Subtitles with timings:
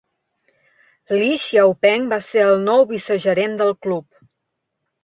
[1.17, 4.31] Li Xiaopeng va ser el nou vicegerent del Club.